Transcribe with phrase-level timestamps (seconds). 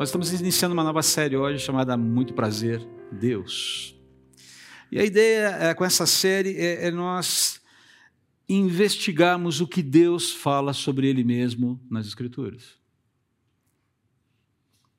[0.00, 2.80] Nós estamos iniciando uma nova série hoje chamada Muito Prazer,
[3.12, 3.94] Deus.
[4.90, 7.60] E a ideia é, com essa série é, é nós
[8.48, 12.78] investigarmos o que Deus fala sobre Ele mesmo nas Escrituras.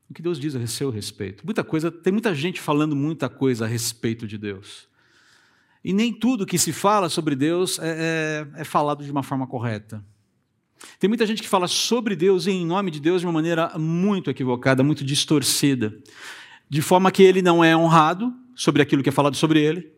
[0.07, 1.43] O que Deus diz a seu respeito.
[1.43, 4.87] Muita coisa, tem muita gente falando muita coisa a respeito de Deus.
[5.83, 9.47] E nem tudo que se fala sobre Deus é, é, é falado de uma forma
[9.47, 10.05] correta.
[10.99, 13.77] Tem muita gente que fala sobre Deus e em nome de Deus de uma maneira
[13.77, 15.97] muito equivocada, muito distorcida,
[16.69, 19.91] de forma que ele não é honrado sobre aquilo que é falado sobre ele,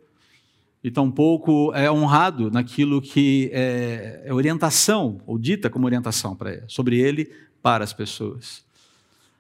[0.84, 7.00] e tampouco é honrado naquilo que é, é orientação, ou dita como orientação para sobre
[7.00, 8.66] ele para as pessoas.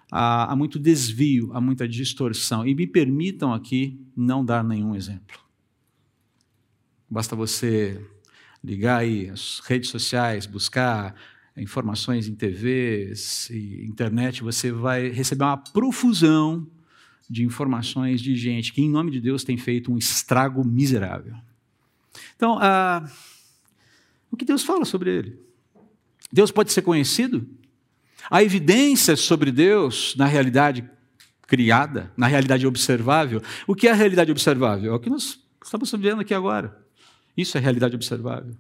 [0.09, 5.39] Há, há muito desvio, há muita distorção, e me permitam aqui não dar nenhum exemplo.
[7.09, 7.99] Basta você
[8.63, 11.13] ligar aí as redes sociais, buscar
[11.61, 16.67] informações em TVs e internet, você vai receber uma profusão
[17.29, 21.35] de informações de gente que, em nome de Deus, tem feito um estrago miserável.
[22.35, 23.07] Então, ah,
[24.31, 25.39] o que Deus fala sobre ele?
[26.31, 27.47] Deus pode ser conhecido?
[28.29, 30.89] Há evidências sobre Deus na realidade
[31.47, 33.41] criada, na realidade observável.
[33.67, 34.93] O que é a realidade observável?
[34.93, 36.83] É o que nós estamos vendo aqui agora.
[37.37, 38.55] Isso é realidade observável.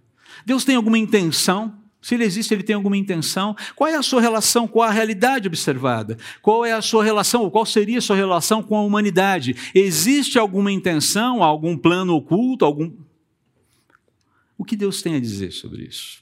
[0.45, 1.82] Deus tem alguma intenção?
[2.03, 3.55] Se ele existe, ele tem alguma intenção.
[3.77, 6.17] Qual é a sua relação com a realidade observada?
[6.41, 9.55] Qual é a sua relação, ou qual seria a sua relação com a humanidade?
[9.73, 12.91] Existe alguma intenção, algum plano oculto, algum.
[14.57, 16.21] O que Deus tem a dizer sobre isso?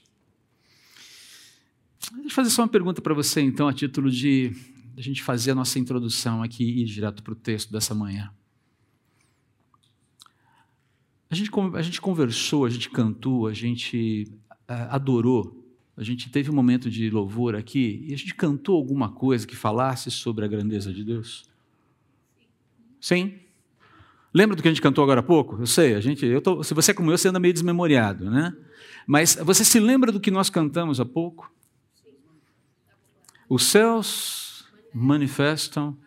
[2.12, 4.54] Deixa eu fazer só uma pergunta para você, então, a título de
[4.96, 8.32] a gente fazer a nossa introdução aqui e ir direto para o texto dessa manhã.
[11.28, 14.28] A gente, a gente conversou, a gente cantou, a gente
[14.70, 15.61] uh, adorou
[15.97, 19.56] a gente teve um momento de louvor aqui e a gente cantou alguma coisa que
[19.56, 21.50] falasse sobre a grandeza de Deus?
[23.00, 23.39] Sim?
[24.34, 25.58] Lembra do que a gente cantou agora há pouco?
[25.59, 28.29] Eu sei, a gente, eu tô, se você é como eu, você anda meio desmemoriado,
[28.29, 28.56] né?
[29.06, 31.52] Mas você se lembra do que nós cantamos há pouco?
[33.50, 35.97] Os céus manifestam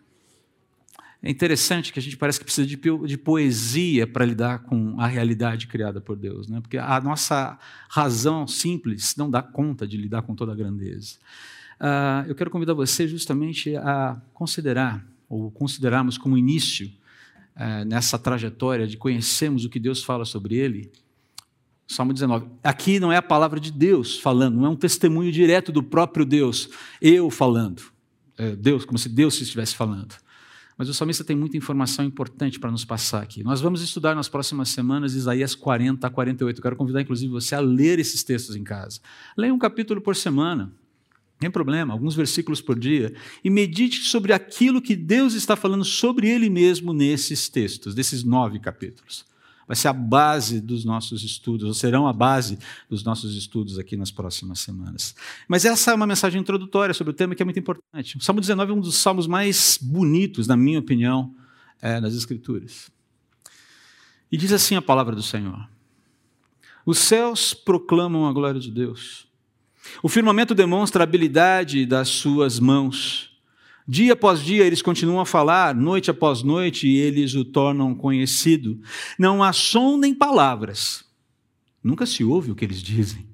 [1.27, 5.07] é interessante que a gente parece que precisa de, de poesia para lidar com a
[5.07, 6.61] realidade criada por Deus, né?
[6.61, 7.59] porque a nossa
[7.89, 11.17] razão simples não dá conta de lidar com toda a grandeza.
[11.81, 16.93] Uh, eu quero convidar você justamente a considerar, ou considerarmos como início
[17.57, 20.93] uh, nessa trajetória de conhecermos o que Deus fala sobre ele,
[21.89, 22.49] Salmo 19.
[22.63, 26.27] Aqui não é a palavra de Deus falando, não é um testemunho direto do próprio
[26.27, 26.69] Deus,
[27.01, 27.83] eu falando.
[28.37, 30.23] É Deus, como se Deus estivesse falando.
[30.77, 33.45] Mas o salmista tem muita informação importante para nos passar aqui.
[33.45, 36.59] Nós vamos estudar nas próximas semanas Isaías 40 a 48.
[36.59, 39.01] Eu quero convidar, inclusive, você a ler esses textos em casa.
[39.37, 40.73] Leia um capítulo por semana.
[41.39, 46.29] Tem problema, alguns versículos por dia, e medite sobre aquilo que Deus está falando sobre
[46.29, 49.27] Ele mesmo nesses textos, desses nove capítulos
[49.67, 52.59] vai ser a base dos nossos estudos, ou serão a base
[52.89, 55.15] dos nossos estudos aqui nas próximas semanas.
[55.49, 58.17] Mas essa é uma mensagem introdutória sobre o tema que é muito importante.
[58.17, 61.35] O Salmo 19 é um dos salmos mais bonitos, na minha opinião,
[61.81, 62.91] é, nas Escrituras.
[64.31, 65.69] E diz assim a palavra do Senhor:
[66.85, 69.27] Os céus proclamam a glória de Deus,
[70.03, 73.34] o firmamento demonstra a habilidade das suas mãos.
[73.87, 78.81] Dia após dia eles continuam a falar, noite após noite eles o tornam conhecido.
[79.19, 81.05] Não há som nem palavras.
[81.83, 83.27] Nunca se ouve o que eles dizem.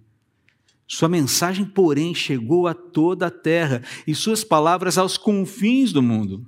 [0.88, 6.44] Sua mensagem, porém, chegou a toda a terra e suas palavras aos confins do mundo.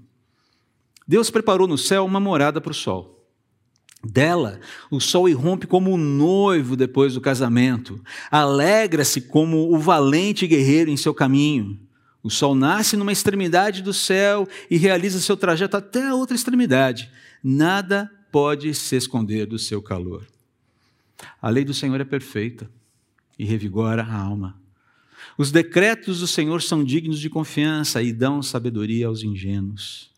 [1.07, 3.25] Deus preparou no céu uma morada para o sol.
[4.05, 4.59] Dela,
[4.91, 8.03] o sol irrompe como o noivo depois do casamento,
[8.33, 11.79] alegra-se como o valente guerreiro em seu caminho.
[12.23, 17.11] O sol nasce numa extremidade do céu e realiza seu trajeto até a outra extremidade.
[17.43, 20.27] Nada pode se esconder do seu calor.
[21.41, 22.71] A lei do Senhor é perfeita
[23.39, 24.61] e revigora a alma.
[25.37, 30.11] Os decretos do Senhor são dignos de confiança e dão sabedoria aos ingênuos.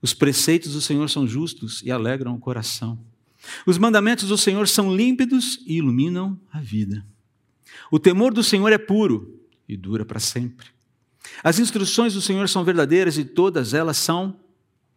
[0.00, 2.98] Os preceitos do Senhor são justos e alegram o coração.
[3.66, 7.04] Os mandamentos do Senhor são límpidos e iluminam a vida.
[7.90, 10.75] O temor do Senhor é puro e dura para sempre.
[11.42, 14.38] As instruções do Senhor são verdadeiras e todas elas são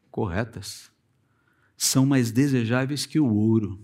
[0.10, 0.90] corretas.
[1.78, 3.80] São mais desejáveis que o ouro,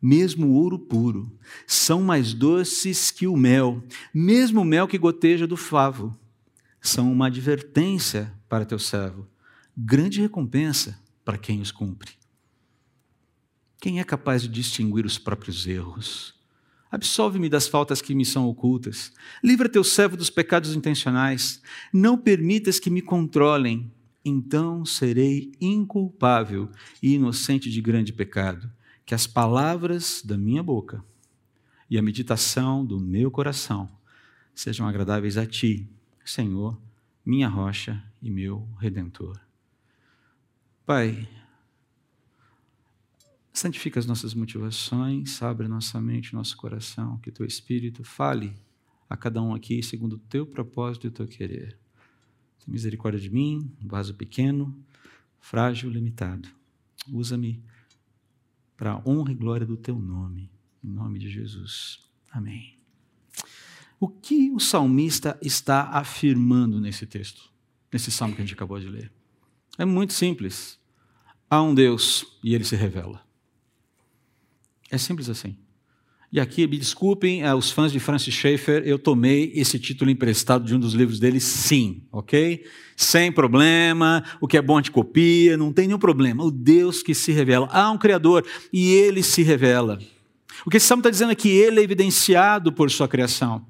[0.00, 1.30] mesmo o ouro puro.
[1.66, 3.82] São mais doces que o mel,
[4.14, 6.16] mesmo o mel que goteja do favo.
[6.80, 9.26] São uma advertência para teu servo,
[9.76, 12.12] grande recompensa para quem os cumpre.
[13.80, 16.37] Quem é capaz de distinguir os próprios erros?
[16.90, 19.12] Absolve-me das faltas que me são ocultas.
[19.44, 21.60] Livra teu servo dos pecados intencionais.
[21.92, 23.92] Não permitas que me controlem.
[24.24, 26.68] Então serei inculpável
[27.02, 28.70] e inocente de grande pecado.
[29.04, 31.04] Que as palavras da minha boca
[31.90, 33.88] e a meditação do meu coração
[34.54, 35.88] sejam agradáveis a ti,
[36.24, 36.78] Senhor,
[37.24, 39.38] minha rocha e meu redentor.
[40.84, 41.28] Pai,
[43.58, 48.54] santifica as nossas motivações, abre nossa mente, nosso coração, que teu Espírito fale
[49.08, 51.78] a cada um aqui segundo o teu propósito e o teu querer.
[52.64, 54.76] Tem misericórdia de mim, vaso pequeno,
[55.40, 56.48] frágil, limitado.
[57.10, 57.62] Usa-me
[58.76, 60.50] para a honra e glória do teu nome.
[60.82, 61.98] Em nome de Jesus.
[62.30, 62.78] Amém.
[63.98, 67.50] O que o salmista está afirmando nesse texto,
[67.92, 69.12] nesse salmo que a gente acabou de ler?
[69.76, 70.78] É muito simples.
[71.50, 73.27] Há um Deus e ele se revela.
[74.90, 75.56] É simples assim.
[76.30, 80.62] E aqui, me desculpem, eh, os fãs de Francis Schaeffer, eu tomei esse título emprestado
[80.66, 82.66] de um dos livros dele, sim, ok?
[82.94, 86.44] Sem problema, o que é bom a gente copia, não tem nenhum problema.
[86.44, 87.66] O Deus que se revela.
[87.72, 89.98] Há um Criador e ele se revela.
[90.66, 93.64] O que esse salmo está dizendo é que ele é evidenciado por sua criação.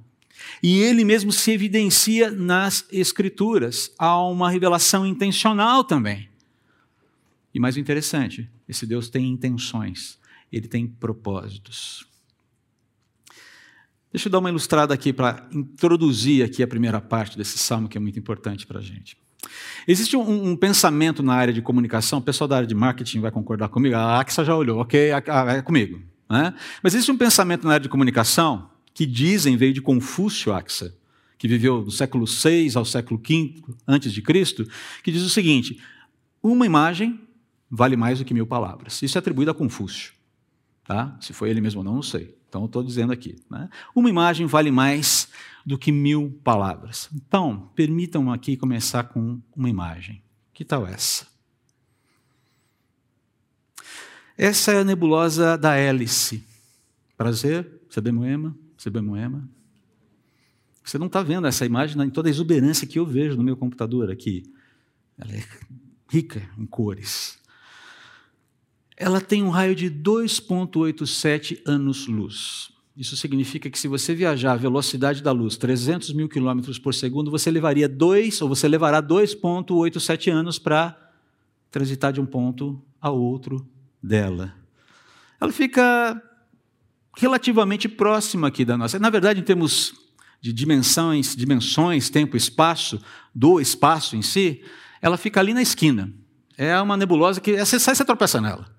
[0.60, 3.92] E ele mesmo se evidencia nas Escrituras.
[3.96, 6.28] Há uma revelação intencional também.
[7.54, 10.17] E mais interessante, esse Deus tem intenções,
[10.52, 12.06] ele tem propósitos.
[14.12, 17.98] Deixa eu dar uma ilustrada aqui para introduzir aqui a primeira parte desse salmo que
[17.98, 19.16] é muito importante para a gente.
[19.86, 23.30] Existe um, um, pensamento na área de comunicação, o pessoal da área de marketing vai
[23.30, 26.02] concordar comigo, a Axa já olhou, ok, é comigo.
[26.28, 26.54] Né?
[26.82, 30.94] Mas existe um pensamento na área de comunicação que dizem veio de Confúcio Axa,
[31.38, 34.66] que viveu do século VI ao século V antes de Cristo,
[35.02, 35.80] que diz o seguinte:
[36.42, 37.20] uma imagem
[37.70, 39.00] vale mais do que mil palavras.
[39.02, 40.17] Isso é atribuído a Confúcio.
[40.88, 41.14] Tá?
[41.20, 42.34] Se foi ele mesmo ou não, não sei.
[42.48, 43.36] Então, estou dizendo aqui.
[43.50, 43.68] Né?
[43.94, 45.28] Uma imagem vale mais
[45.66, 47.10] do que mil palavras.
[47.14, 50.22] Então, permitam aqui começar com uma imagem.
[50.54, 51.26] Que tal essa?
[54.34, 56.42] Essa é a nebulosa da hélice.
[57.18, 59.46] Prazer, CB Moema, CB Moema.
[60.82, 63.58] Você não está vendo essa imagem em toda a exuberância que eu vejo no meu
[63.58, 64.50] computador aqui.
[65.18, 65.44] Ela é
[66.08, 67.38] rica em cores
[69.00, 72.70] ela tem um raio de 2,87 anos-luz.
[72.96, 77.30] Isso significa que se você viajar à velocidade da luz, 300 mil quilômetros por segundo,
[77.30, 80.98] você levaria 2, ou você levará 2,87 anos para
[81.70, 83.64] transitar de um ponto a outro
[84.02, 84.52] dela.
[85.40, 86.20] Ela fica
[87.16, 88.98] relativamente próxima aqui da nossa.
[88.98, 89.94] Na verdade, em termos
[90.40, 93.00] de dimensões, dimensões, tempo, espaço,
[93.32, 94.60] do espaço em si,
[95.00, 96.12] ela fica ali na esquina.
[96.56, 98.77] É uma nebulosa que você sai e você tropeça nela.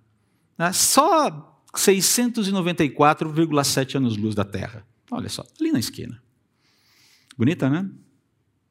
[0.60, 0.72] Né?
[0.74, 4.86] Só 694,7 anos-luz da Terra.
[5.10, 6.22] Olha só, ali na esquina.
[7.38, 7.90] Bonita, né?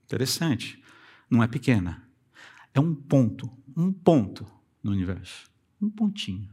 [0.04, 0.80] Interessante.
[1.30, 2.06] Não é pequena.
[2.74, 4.46] É um ponto, um ponto
[4.82, 5.50] no universo.
[5.80, 6.50] Um pontinho.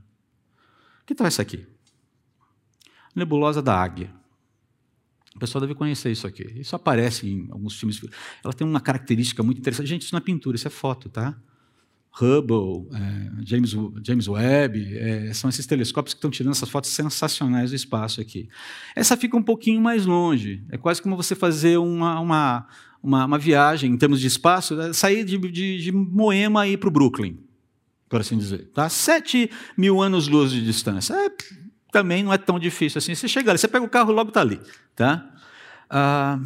[1.05, 1.67] Que tal essa aqui?
[3.13, 4.15] Nebulosa da Águia.
[5.35, 6.43] O pessoal deve conhecer isso aqui.
[6.59, 8.01] Isso aparece em alguns filmes.
[8.43, 9.87] Ela tem uma característica muito interessante.
[9.87, 11.37] Gente, isso não é pintura, isso é foto, tá?
[12.17, 17.71] Hubble, é, James, James Webb, é, são esses telescópios que estão tirando essas fotos sensacionais
[17.71, 18.47] do espaço aqui.
[18.95, 22.67] Essa fica um pouquinho mais longe, é quase como você fazer uma, uma,
[23.03, 26.77] uma, uma viagem em termos de espaço, é, sair de, de, de Moema e ir
[26.77, 27.37] para o Brooklyn,
[28.07, 28.69] por assim dizer.
[28.73, 28.87] Tá?
[28.87, 31.13] Sete mil anos-luz de distância.
[31.13, 31.29] É,
[31.91, 33.13] também não é tão difícil assim.
[33.13, 34.59] Você chega ali, você pega o carro, logo está ali.
[34.95, 35.33] Tá?
[35.89, 36.39] Ah,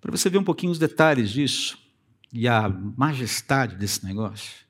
[0.00, 1.78] para você ver um pouquinho os detalhes disso,
[2.34, 4.66] e a majestade desse negócio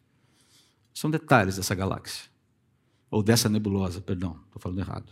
[0.92, 2.26] são detalhes dessa galáxia.
[3.10, 5.10] Ou dessa nebulosa, perdão, estou falando errado.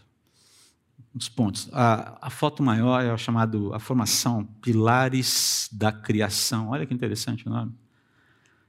[1.15, 1.71] Uns pontos.
[1.73, 6.69] A, a foto maior é o chamado a formação Pilares da Criação.
[6.69, 7.75] Olha que interessante o nome.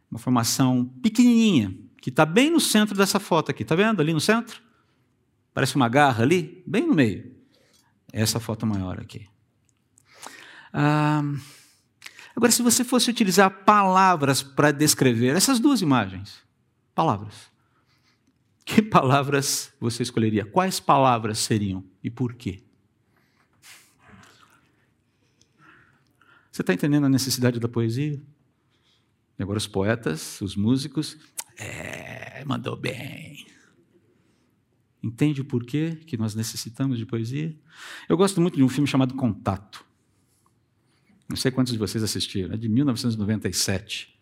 [0.09, 3.63] Uma formação pequenininha, que está bem no centro dessa foto aqui.
[3.63, 4.61] Está vendo ali no centro?
[5.53, 7.35] Parece uma garra ali, bem no meio.
[8.13, 9.27] Essa foto maior aqui.
[10.71, 11.21] Ah,
[12.35, 16.39] Agora, se você fosse utilizar palavras para descrever essas duas imagens,
[16.95, 17.51] palavras,
[18.65, 20.45] que palavras você escolheria?
[20.45, 22.63] Quais palavras seriam e por quê?
[26.51, 28.21] Você está entendendo a necessidade da poesia?
[29.37, 31.17] E agora os poetas, os músicos,
[31.57, 33.47] é, mandou bem.
[35.01, 37.55] Entende o porquê que nós necessitamos de poesia?
[38.07, 39.83] Eu gosto muito de um filme chamado Contato.
[41.33, 44.15] Não sei quantos de vocês assistiram, é de 1997,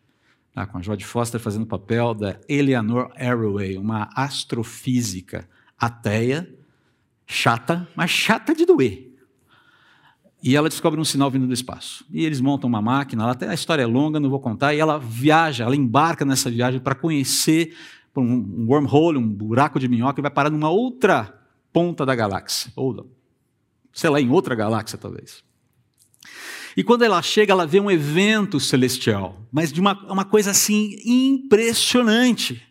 [0.53, 5.45] tá, com a Jodie Foster fazendo o papel da Eleanor Arroway, uma astrofísica
[5.77, 6.49] ateia.
[7.27, 9.13] chata, mas chata de doer.
[10.41, 12.05] E ela descobre um sinal vindo do espaço.
[12.09, 14.97] E eles montam uma máquina, até a história é longa, não vou contar, e ela
[14.97, 17.75] viaja, ela embarca nessa viagem para conhecer
[18.15, 22.71] um wormhole, um buraco de minhoca, e vai parar numa outra ponta da galáxia.
[22.73, 23.11] Ou,
[23.91, 25.43] sei lá, em outra galáxia, talvez.
[26.75, 30.97] E quando ela chega, ela vê um evento celestial, mas de uma, uma coisa assim
[31.05, 32.61] impressionante.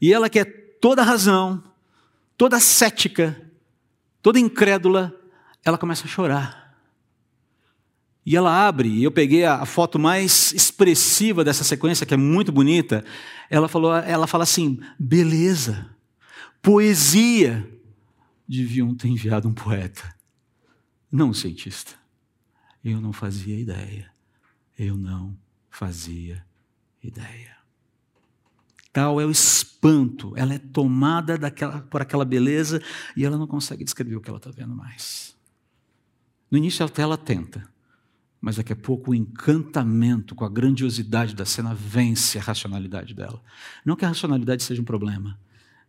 [0.00, 1.62] E ela, que é toda razão,
[2.36, 3.40] toda cética,
[4.22, 5.14] toda incrédula,
[5.64, 6.60] ela começa a chorar.
[8.24, 12.52] E ela abre, e eu peguei a, foto mais expressiva dessa sequência, que é muito
[12.52, 13.04] bonita.
[13.48, 15.90] Ela falou, ela fala assim: beleza,
[16.62, 17.68] poesia.
[18.46, 20.12] Deviam ter enviado um poeta,
[21.10, 21.99] não um cientista.
[22.84, 24.10] Eu não fazia ideia.
[24.78, 25.36] Eu não
[25.68, 26.44] fazia
[27.02, 27.56] ideia.
[28.92, 30.32] Tal é o espanto.
[30.36, 32.82] Ela é tomada daquela, por aquela beleza
[33.16, 35.36] e ela não consegue descrever o que ela está vendo mais.
[36.50, 37.68] No início até ela tenta,
[38.40, 43.40] mas daqui a pouco o encantamento com a grandiosidade da cena vence a racionalidade dela.
[43.84, 45.38] Não que a racionalidade seja um problema,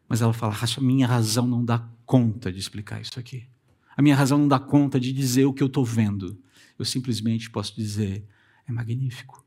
[0.08, 3.48] mas ela fala: minha razão não dá conta de explicar isso aqui.
[3.96, 6.42] A minha razão não dá conta de dizer o que eu estou vendo.
[6.78, 8.26] Eu simplesmente posso dizer:
[8.68, 9.46] é magnífico.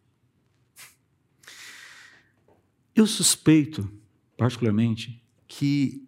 [2.94, 3.90] Eu suspeito,
[4.36, 6.06] particularmente, que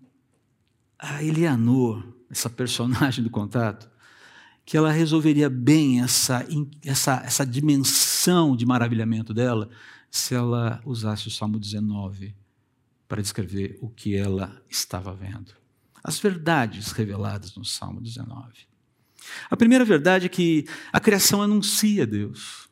[0.99, 3.91] a Eleanor, essa personagem do contato,
[4.65, 6.47] que ela resolveria bem essa,
[6.85, 9.69] essa, essa dimensão de maravilhamento dela
[10.11, 12.35] se ela usasse o Salmo 19
[13.07, 15.55] para descrever o que ela estava vendo.
[16.07, 18.47] As verdades reveladas no Salmo 19.
[19.51, 22.69] A primeira verdade é que a criação anuncia Deus.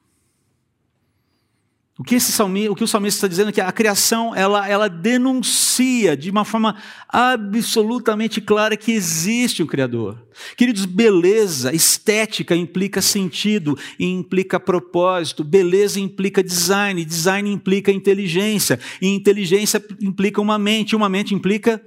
[1.99, 4.89] O que, esse o que o salmista está dizendo é que a criação ela, ela
[4.89, 6.77] denuncia de uma forma
[7.09, 10.25] absolutamente clara que existe um Criador.
[10.57, 19.09] Queridos, beleza, estética implica sentido e implica propósito, beleza implica design, design implica inteligência, e
[19.09, 21.85] inteligência implica uma mente, uma mente implica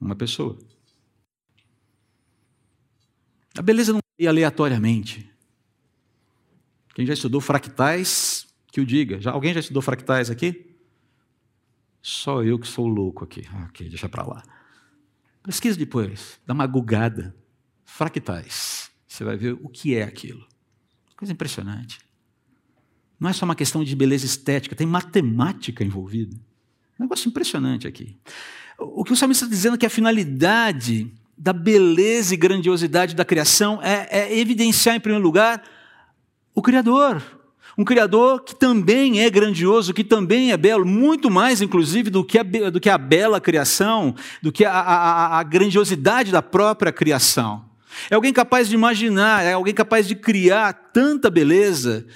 [0.00, 0.56] uma pessoa.
[3.58, 5.30] A beleza não é aleatoriamente.
[6.94, 9.20] Quem já estudou fractais que o diga.
[9.20, 10.74] Já, alguém já estudou fractais aqui?
[12.02, 13.46] Só eu que sou louco aqui.
[13.52, 14.42] Ah, ok, deixa para lá.
[15.42, 17.34] Pesquisa depois, dá uma gugada.
[17.84, 18.90] Fractais.
[19.06, 20.46] Você vai ver o que é aquilo.
[21.16, 22.00] Coisa impressionante.
[23.18, 26.36] Não é só uma questão de beleza estética, tem matemática envolvida.
[26.98, 28.16] Um negócio impressionante aqui.
[28.78, 33.24] O que o salmista está dizendo é que a finalidade da beleza e grandiosidade da
[33.24, 35.62] criação é, é evidenciar, em primeiro lugar,
[36.54, 37.22] o Criador,
[37.76, 42.38] um Criador que também é grandioso, que também é belo, muito mais, inclusive, do que
[42.38, 47.64] a, do que a bela criação, do que a, a, a grandiosidade da própria criação.
[48.10, 52.06] É alguém capaz de imaginar, é alguém capaz de criar tanta beleza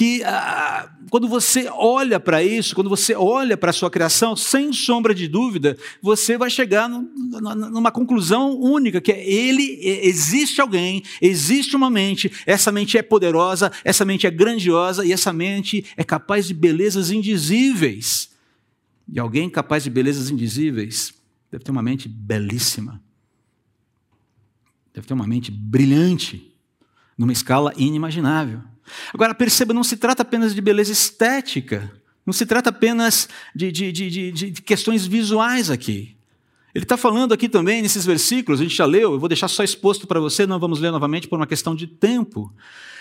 [0.00, 4.72] que ah, quando você olha para isso, quando você olha para a sua criação, sem
[4.72, 11.76] sombra de dúvida, você vai chegar numa conclusão única, que é ele, existe alguém, existe
[11.76, 16.46] uma mente, essa mente é poderosa, essa mente é grandiosa e essa mente é capaz
[16.46, 18.30] de belezas indizíveis.
[19.06, 21.12] E alguém capaz de belezas indizíveis
[21.52, 23.02] deve ter uma mente belíssima.
[24.94, 26.56] Deve ter uma mente brilhante,
[27.18, 28.62] numa escala inimaginável.
[29.12, 31.90] Agora, perceba, não se trata apenas de beleza estética,
[32.24, 36.16] não se trata apenas de, de, de, de questões visuais aqui.
[36.74, 39.64] Ele está falando aqui também, nesses versículos, a gente já leu, eu vou deixar só
[39.64, 42.52] exposto para você, não vamos ler novamente por uma questão de tempo.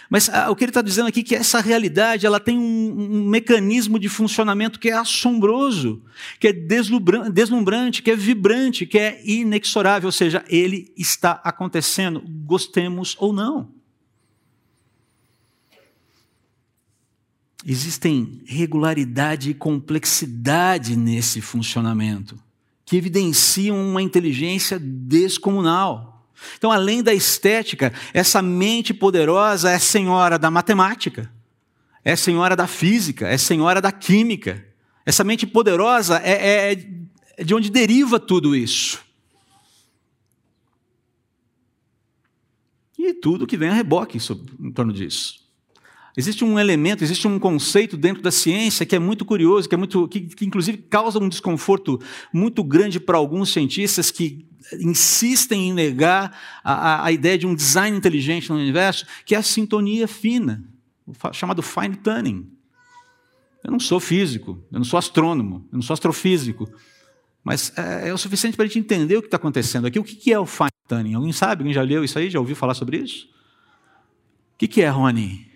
[0.10, 2.96] Mas ah, o que ele está dizendo aqui é que essa realidade ela tem um,
[2.98, 6.02] um, mecanismo de funcionamento que é assombroso,
[6.40, 13.16] que é deslumbrante, que é vibrante, que é inexorável, ou seja, ele está acontecendo, gostemos
[13.20, 13.79] ou não.
[17.66, 22.40] Existem regularidade e complexidade nesse funcionamento,
[22.86, 26.26] que evidenciam uma inteligência descomunal.
[26.58, 31.30] Então, além da estética, essa mente poderosa é senhora da matemática,
[32.04, 34.66] é senhora da física, é senhora da química.
[35.06, 36.86] Essa mente poderosa é, é,
[37.38, 39.04] é de onde deriva tudo isso.
[42.98, 44.18] E tudo que vem a reboque
[44.60, 45.49] em torno disso.
[46.20, 49.78] Existe um elemento, existe um conceito dentro da ciência que é muito curioso, que, é
[49.78, 51.98] muito, que, que inclusive causa um desconforto
[52.34, 54.46] muito grande para alguns cientistas que
[54.82, 59.42] insistem em negar a, a, ideia de um design inteligente no universo, que é a
[59.42, 60.62] sintonia fina,
[61.32, 62.52] chamado fine tuning.
[63.64, 66.70] Eu não sou físico, eu não sou astrônomo, eu não sou astrofísico,
[67.42, 69.98] mas é, é o suficiente para a gente entender o que está acontecendo aqui.
[69.98, 71.14] O que é o fine Tannen.
[71.14, 71.62] Alguém sabe?
[71.62, 72.30] Alguém já leu isso aí?
[72.30, 73.30] Já ouviu falar sobre isso?
[74.56, 75.49] O que, que é, Rony?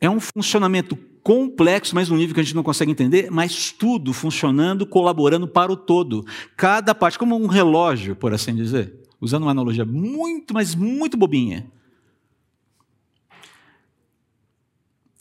[0.00, 4.12] É um funcionamento complexo, mas num nível que a gente não consegue entender, mas tudo
[4.12, 6.24] funcionando, colaborando para o todo.
[6.56, 8.94] Cada parte, como um relógio, por assim dizer.
[9.20, 11.68] Usando uma analogia muito, mas muito bobinha.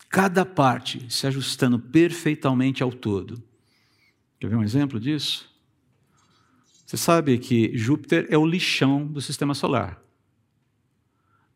[0.10, 3.42] Cada parte se ajustando perfeitamente ao todo.
[4.40, 5.50] Quer ver um exemplo disso?
[6.86, 10.00] Você sabe que Júpiter é o lixão do sistema solar.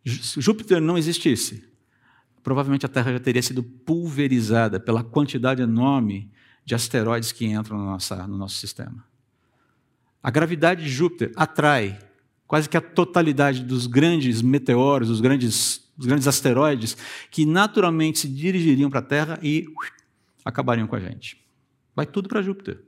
[0.04, 1.69] Se Júpiter não existisse,
[2.44, 6.32] provavelmente a Terra já teria sido pulverizada pela quantidade enorme
[6.66, 9.06] de asteroides que entram no, no nosso sistema.
[10.22, 11.98] A gravidade de Júpiter atrai
[12.46, 16.98] quase que a totalidade dos grandes meteoros, dos grandes, dos grandes asteroides,
[17.30, 19.88] que naturalmente se dirigiriam para a Terra e ui,
[20.44, 21.40] acabariam com a gente.
[21.96, 22.84] Vai tudo para Júpiter.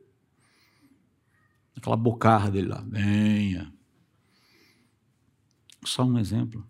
[1.75, 2.84] Aquela bocarra dele lá.
[2.88, 3.74] Venha.
[5.84, 6.65] Só um exemplo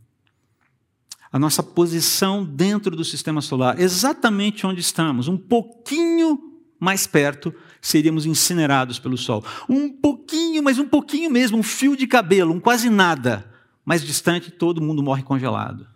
[1.32, 8.26] a nossa posição dentro do sistema solar, exatamente onde estamos, um pouquinho mais perto, seríamos
[8.26, 9.46] incinerados pelo Sol.
[9.70, 13.50] Um pouquinho, mas um pouquinho mesmo, um fio de cabelo, um quase nada.
[13.86, 15.88] Mais distante, todo mundo morre congelado.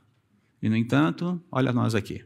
[0.61, 2.23] E, no entanto, olha nós aqui.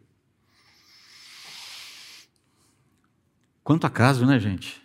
[3.63, 4.81] Quanto acaso, né, gente?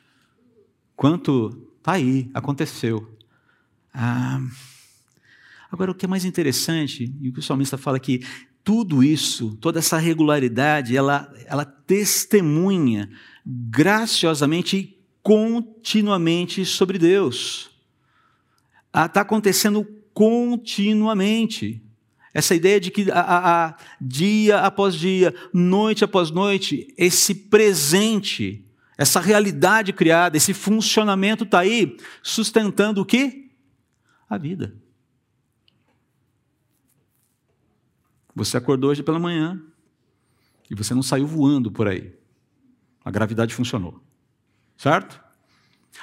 [0.96, 1.70] Quanto.
[1.78, 3.16] Está aí, aconteceu.
[3.92, 4.40] Ah.
[5.74, 8.24] Agora, o que é mais interessante, e o que o salmista fala aqui,
[8.62, 13.10] tudo isso, toda essa regularidade, ela, ela testemunha
[13.44, 17.72] graciosamente e continuamente sobre Deus.
[18.94, 21.82] Está acontecendo continuamente.
[22.32, 28.64] Essa ideia de que a, a, a, dia após dia, noite após noite, esse presente,
[28.96, 33.50] essa realidade criada, esse funcionamento está aí, sustentando o quê?
[34.30, 34.83] A vida.
[38.34, 39.60] Você acordou hoje pela manhã
[40.70, 42.12] e você não saiu voando por aí.
[43.04, 44.02] A gravidade funcionou.
[44.76, 45.22] Certo?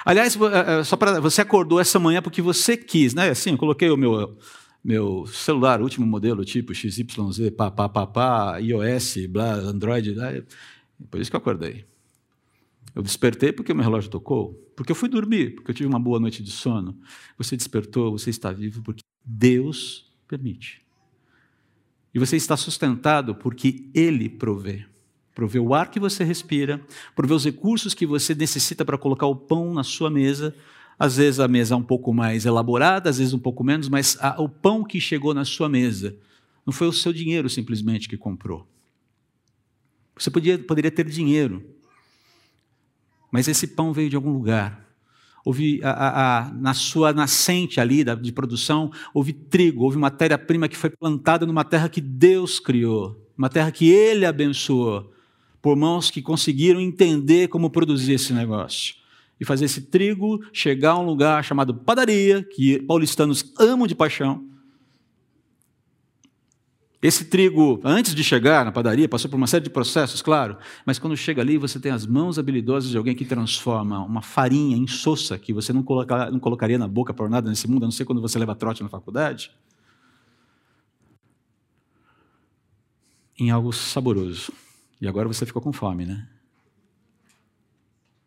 [0.05, 3.29] Aliás, é, é, só para você acordou essa manhã porque você quis, né?
[3.29, 4.37] Assim, eu coloquei o meu
[4.83, 10.43] meu celular, último modelo, tipo XYZ, pá, pá, pá, pá, iOS, blá, Android, é
[11.09, 11.85] por isso que eu acordei.
[12.95, 15.99] Eu despertei porque o meu relógio tocou, porque eu fui dormir, porque eu tive uma
[15.99, 16.97] boa noite de sono.
[17.37, 20.81] Você despertou, você está vivo porque Deus permite.
[22.13, 24.85] E você está sustentado porque Ele provê.
[25.33, 26.81] Provê o ar que você respira,
[27.15, 30.53] provê os recursos que você necessita para colocar o pão na sua mesa.
[30.99, 34.17] Às vezes a mesa é um pouco mais elaborada, às vezes um pouco menos, mas
[34.19, 36.15] a, o pão que chegou na sua mesa
[36.65, 38.67] não foi o seu dinheiro simplesmente que comprou.
[40.17, 41.63] Você podia, poderia ter dinheiro,
[43.31, 44.90] mas esse pão veio de algum lugar
[45.45, 50.67] houve a, a, a, na sua nascente ali da, de produção, houve trigo, houve matéria-prima
[50.67, 55.11] que foi plantada numa terra que Deus criou, uma terra que Ele abençoou,
[55.61, 58.95] por mãos que conseguiram entender como produzir esse negócio.
[59.39, 64.50] E fazer esse trigo chegar a um lugar chamado padaria, que paulistanos amam de paixão,
[67.01, 70.99] esse trigo, antes de chegar na padaria, passou por uma série de processos, claro, mas
[70.99, 75.39] quando chega ali, você tem as mãos habilidosas de alguém que transforma uma farinha insossa,
[75.39, 78.05] que você não, coloca, não colocaria na boca por nada nesse mundo, a não ser
[78.05, 79.51] quando você leva trote na faculdade,
[83.39, 84.53] em algo saboroso.
[85.01, 86.29] E agora você ficou com fome, né?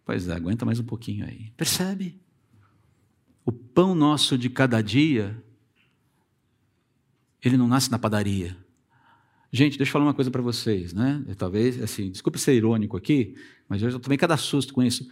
[0.04, 1.52] Pois é, aguenta mais um pouquinho aí.
[1.56, 2.20] Percebe?
[3.44, 5.40] O pão nosso de cada dia,
[7.40, 8.63] ele não nasce na padaria.
[9.56, 11.24] Gente, deixa eu falar uma coisa para vocês, né?
[11.38, 13.36] Talvez, assim, desculpe ser irônico aqui,
[13.68, 15.08] mas eu tomei cada susto com isso.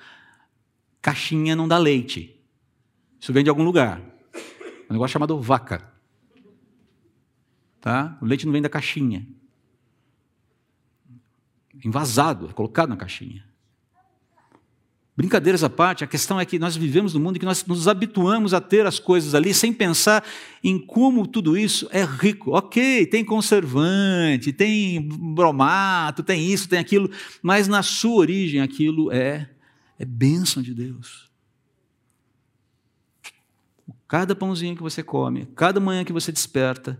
[1.00, 2.42] Caixinha não dá leite.
[3.20, 4.02] Isso vem de algum lugar.
[4.90, 5.94] Um negócio chamado vaca.
[7.80, 8.18] Tá?
[8.20, 9.24] O leite não vem da caixinha.
[11.84, 13.48] Envasado, é colocado na caixinha.
[15.14, 18.54] Brincadeiras à parte, a questão é que nós vivemos num mundo que nós nos habituamos
[18.54, 20.24] a ter as coisas ali sem pensar
[20.64, 22.52] em como tudo isso é rico.
[22.52, 27.10] Ok, tem conservante, tem bromato, tem isso, tem aquilo,
[27.42, 29.50] mas na sua origem aquilo é,
[29.98, 31.30] é bênção de Deus.
[34.08, 36.98] Cada pãozinho que você come, cada manhã que você desperta,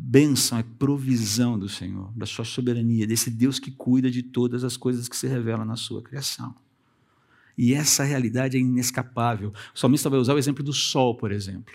[0.00, 4.76] bênção, é provisão do Senhor, da sua soberania, desse Deus que cuida de todas as
[4.76, 6.54] coisas que se revelam na sua criação.
[7.56, 9.52] E essa realidade é inescapável.
[9.74, 11.74] O salmista vai usar o exemplo do sol, por exemplo.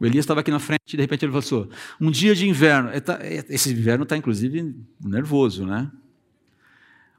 [0.00, 2.90] O Elias estava aqui na frente e de repente ele falou: um dia de inverno.
[2.90, 5.90] É, tá, é, esse inverno está inclusive nervoso, né?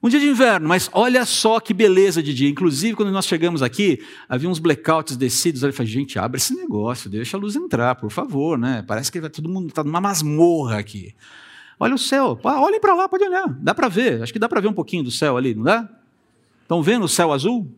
[0.01, 2.49] Um dia de inverno, mas olha só que beleza de dia.
[2.49, 5.63] Inclusive, quando nós chegamos aqui, havia uns blackouts descidos.
[5.63, 8.83] Eu falei, gente, abre esse negócio, deixa a luz entrar, por favor, né?
[8.87, 11.15] Parece que todo mundo está numa masmorra aqui.
[11.79, 13.47] Olha o céu, olhem para lá, pode olhar.
[13.59, 15.89] Dá para ver, acho que dá para ver um pouquinho do céu ali, não dá?
[16.61, 17.71] Estão vendo o céu azul?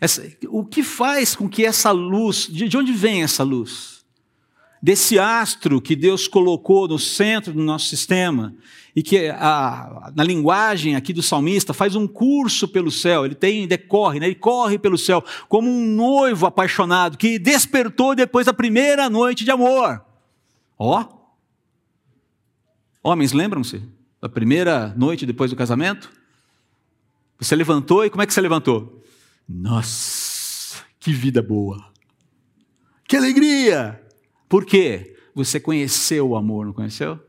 [0.00, 3.97] Essa, o que faz com que essa luz, de, de onde vem essa luz?
[4.80, 8.54] Desse astro que Deus colocou no centro do nosso sistema
[8.94, 13.66] e que a, na linguagem aqui do salmista faz um curso pelo céu, ele tem
[13.66, 14.26] decorre, né?
[14.26, 19.50] ele corre pelo céu como um noivo apaixonado que despertou depois da primeira noite de
[19.50, 20.04] amor.
[20.78, 21.04] Ó,
[23.02, 23.82] homens, lembram-se
[24.20, 26.10] da primeira noite depois do casamento?
[27.38, 29.02] Você levantou e como é que você levantou?
[29.48, 31.84] Nossa, que vida boa!
[33.06, 34.07] Que alegria!
[34.48, 35.16] Por quê?
[35.34, 37.20] Você conheceu o amor, não conheceu?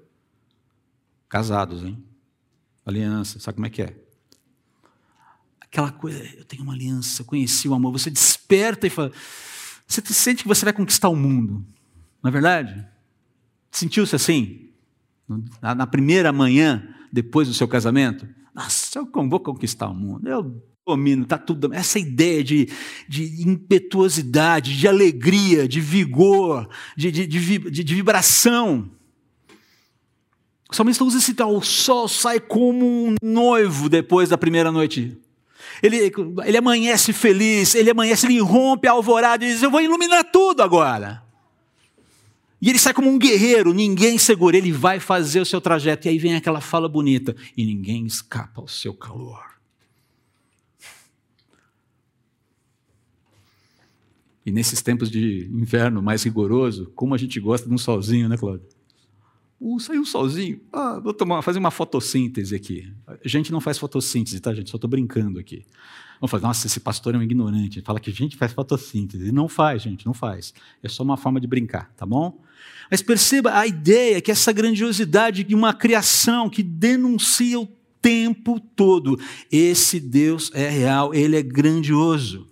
[1.27, 2.03] Casados, hein?
[2.85, 3.95] Aliança, sabe como é que é?
[5.61, 7.91] Aquela coisa, eu tenho uma aliança, eu conheci o amor.
[7.91, 9.11] Você desperta e fala.
[9.85, 11.65] Você sente que você vai conquistar o mundo,
[12.23, 12.87] não é verdade?
[13.71, 14.71] Sentiu-se assim?
[15.61, 18.27] Na primeira manhã, depois do seu casamento?
[18.53, 20.27] Nossa, eu vou conquistar o mundo.
[20.27, 21.73] Eu domino, está tudo.
[21.73, 22.69] Essa ideia de,
[23.07, 28.89] de impetuosidade, de alegria, de vigor, de, de, de, de vibração.
[30.69, 35.17] O salmista usa esse tal: o sol sai como um noivo depois da primeira noite.
[35.81, 36.11] Ele,
[36.45, 40.61] ele amanhece feliz, ele amanhece, ele rompe a alvorada e diz: Eu vou iluminar tudo
[40.61, 41.23] agora.
[42.61, 46.07] E ele sai como um guerreiro, ninguém segura, ele vai fazer o seu trajeto.
[46.07, 49.48] E aí vem aquela fala bonita: e ninguém escapa ao seu calor.
[54.49, 58.35] E nesses tempos de inverno mais rigoroso, como a gente gosta de um solzinho, né,
[58.35, 58.65] Cláudio?
[59.61, 60.59] Uh, saiu um solzinho.
[60.73, 62.91] Ah, vou tomar, fazer uma fotossíntese aqui.
[63.07, 64.71] A gente não faz fotossíntese, tá, gente?
[64.71, 65.67] Só estou brincando aqui.
[66.19, 67.79] Vamos falar, nossa, esse pastor é um ignorante.
[67.81, 69.31] Fala que a gente faz fotossíntese.
[69.31, 70.51] Não faz, gente, não faz.
[70.81, 72.41] É só uma forma de brincar, tá bom?
[72.89, 77.67] Mas perceba a ideia que essa grandiosidade de uma criação que denuncia o
[78.01, 79.19] tempo todo.
[79.51, 82.48] Esse Deus é real, ele é grandioso.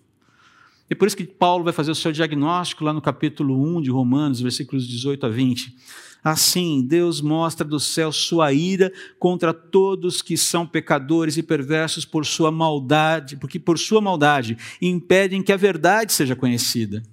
[0.90, 3.90] E por isso que Paulo vai fazer o seu diagnóstico lá no capítulo 1 de
[3.90, 5.76] Romanos, versículos 18 a 20.
[6.24, 12.26] Assim, Deus mostra do céu sua ira contra todos que são pecadores e perversos por
[12.26, 17.04] sua maldade, porque por sua maldade impedem que a verdade seja conhecida.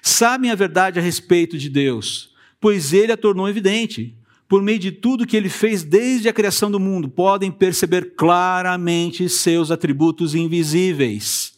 [0.00, 4.16] Sabem a verdade a respeito de Deus, pois ele a tornou evidente.
[4.48, 9.28] Por meio de tudo que ele fez desde a criação do mundo, podem perceber claramente
[9.28, 11.55] seus atributos invisíveis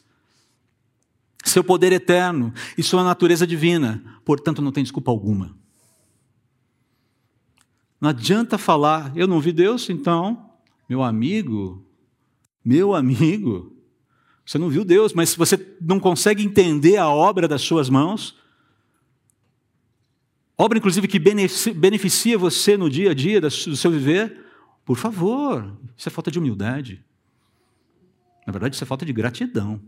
[1.44, 4.02] seu poder eterno e sua natureza divina.
[4.24, 5.56] Portanto, não tem desculpa alguma.
[8.00, 10.50] Não adianta falar, eu não vi Deus, então,
[10.88, 11.84] meu amigo,
[12.64, 13.76] meu amigo,
[14.46, 18.36] você não viu Deus, mas se você não consegue entender a obra das suas mãos,
[20.56, 24.46] obra inclusive que beneficia você no dia a dia do seu viver,
[24.84, 27.04] por favor, isso é falta de humildade.
[28.46, 29.80] Na verdade, isso é falta de gratidão.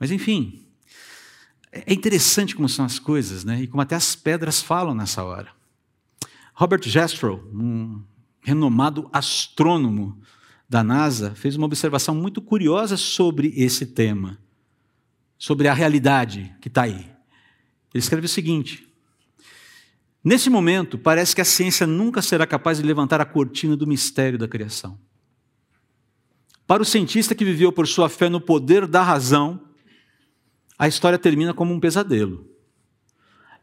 [0.00, 0.66] Mas enfim,
[1.70, 3.62] é interessante como são as coisas, né?
[3.62, 5.50] E como até as pedras falam nessa hora.
[6.54, 8.02] Robert Jastrow, um
[8.40, 10.18] renomado astrônomo
[10.68, 14.38] da NASA, fez uma observação muito curiosa sobre esse tema,
[15.38, 17.10] sobre a realidade que está aí.
[17.92, 18.88] Ele escreve o seguinte:
[20.24, 24.38] Nesse momento, parece que a ciência nunca será capaz de levantar a cortina do mistério
[24.38, 24.98] da criação.
[26.66, 29.69] Para o cientista que viveu por sua fé no poder da razão,
[30.80, 32.48] a história termina como um pesadelo.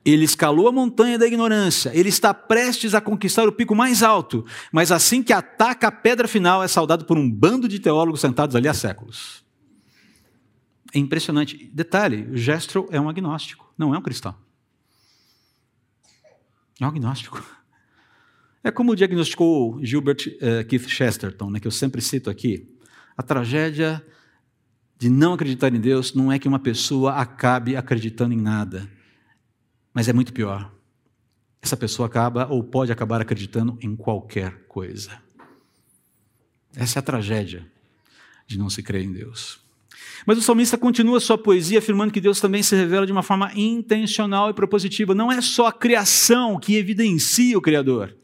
[0.06, 4.46] Ele escalou a montanha da ignorância, ele está prestes a conquistar o pico mais alto,
[4.72, 8.56] mas assim que ataca a pedra final, é saudado por um bando de teólogos sentados
[8.56, 9.44] ali há séculos.
[10.94, 11.72] É impressionante.
[11.74, 14.36] Detalhe: o Gestro é um agnóstico, não é um cristão.
[16.80, 17.44] É um agnóstico.
[18.64, 22.72] É como diagnosticou Gilbert uh, Keith Chesterton, né, que eu sempre cito aqui.
[23.18, 24.06] A tragédia
[24.98, 28.90] de não acreditar em Deus não é que uma pessoa acabe acreditando em nada,
[29.94, 30.72] mas é muito pior.
[31.62, 35.22] Essa pessoa acaba ou pode acabar acreditando em qualquer coisa.
[36.76, 37.66] Essa é a tragédia
[38.46, 39.60] de não se crer em Deus.
[40.26, 43.52] Mas o salmista continua sua poesia afirmando que Deus também se revela de uma forma
[43.56, 45.14] intencional e propositiva.
[45.14, 48.16] Não é só a criação que evidencia o Criador.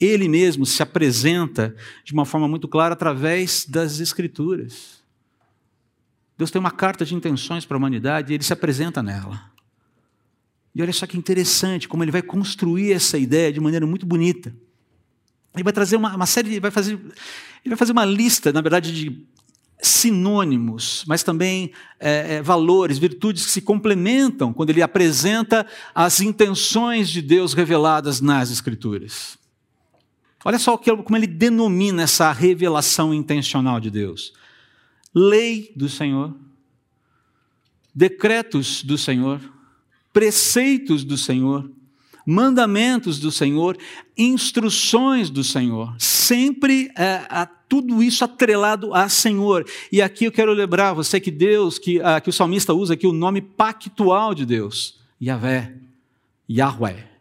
[0.00, 5.01] Ele mesmo se apresenta de uma forma muito clara através das Escrituras.
[6.42, 9.40] Deus tem uma carta de intenções para a humanidade e ele se apresenta nela.
[10.74, 14.52] E olha só que interessante como ele vai construir essa ideia de maneira muito bonita.
[15.54, 18.92] Ele vai trazer uma, uma série, vai fazer, ele vai fazer uma lista, na verdade,
[18.92, 19.24] de
[19.80, 27.08] sinônimos, mas também é, é, valores, virtudes que se complementam quando ele apresenta as intenções
[27.08, 29.38] de Deus reveladas nas Escrituras.
[30.44, 34.32] Olha só como ele denomina essa revelação intencional de Deus:
[35.14, 36.34] lei do Senhor,
[37.94, 39.40] decretos do Senhor,
[40.12, 41.70] preceitos do Senhor,
[42.26, 43.76] mandamentos do Senhor,
[44.16, 49.66] instruções do Senhor, sempre é, a, tudo isso atrelado a Senhor.
[49.90, 53.06] E aqui eu quero lembrar você que Deus, que, a, que o salmista usa aqui
[53.06, 55.74] o nome pactual de Deus, Yahvé,
[56.48, 57.11] Yahweh.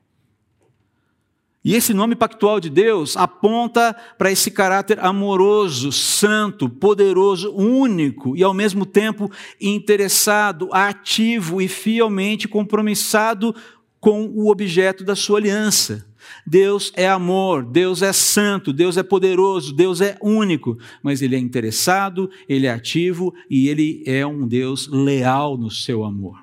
[1.64, 8.44] E esse nome pactual de Deus aponta para esse caráter amoroso, santo, poderoso, único e
[8.44, 13.56] ao mesmo tempo interessado, ativo e fielmente compromissado
[14.00, 16.08] com o objeto da sua aliança.
[16.48, 21.40] Deus é amor, Deus é santo, Deus é poderoso, Deus é único, mas Ele é
[21.40, 26.40] interessado, Ele é ativo e Ele é um Deus leal no seu amor.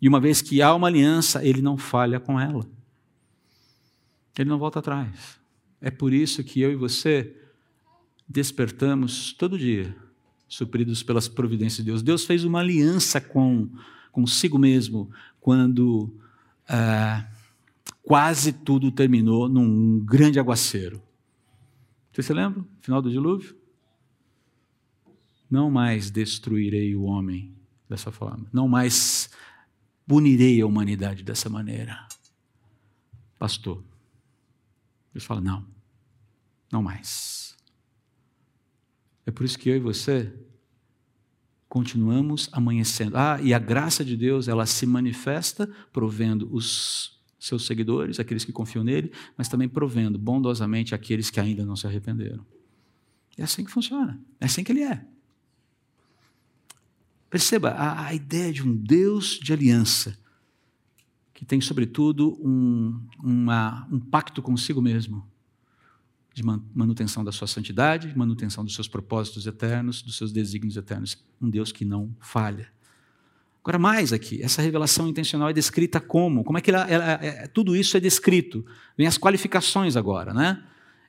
[0.00, 2.66] E uma vez que há uma aliança, Ele não falha com ela.
[4.38, 5.38] Ele não volta atrás.
[5.80, 7.36] É por isso que eu e você
[8.28, 9.94] despertamos todo dia,
[10.48, 12.02] supridos pelas providências de Deus.
[12.02, 13.68] Deus fez uma aliança com
[14.10, 16.14] consigo mesmo quando
[16.68, 17.26] ah,
[18.02, 21.02] quase tudo terminou num grande aguaceiro.
[22.12, 22.64] Você se lembra?
[22.80, 23.56] Final do dilúvio?
[25.50, 27.54] Não mais destruirei o homem
[27.88, 28.46] dessa forma.
[28.52, 29.30] Não mais
[30.06, 32.06] punirei a humanidade dessa maneira.
[33.38, 33.82] Pastor,
[35.12, 35.66] Deus fala: não,
[36.70, 37.56] não mais.
[39.26, 40.32] É por isso que eu e você
[41.68, 43.16] continuamos amanhecendo.
[43.16, 48.52] Ah, e a graça de Deus, ela se manifesta provendo os seus seguidores, aqueles que
[48.52, 52.44] confiam nele, mas também provendo bondosamente aqueles que ainda não se arrependeram.
[53.36, 54.20] É assim que funciona.
[54.40, 55.04] É assim que ele é.
[57.30, 60.18] Perceba a, a ideia de um Deus de aliança
[61.42, 65.26] que tem, sobretudo, um, uma, um pacto consigo mesmo
[66.32, 66.40] de
[66.72, 71.18] manutenção da sua santidade, manutenção dos seus propósitos eternos, dos seus desígnios eternos.
[71.40, 72.68] Um Deus que não falha.
[73.60, 76.44] Agora, mais aqui, essa revelação intencional é descrita como?
[76.44, 78.64] Como é que ela, ela, é, tudo isso é descrito?
[78.96, 80.62] Vem as qualificações agora, né?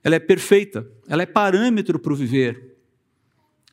[0.03, 2.72] Ela é perfeita, ela é parâmetro para o viver,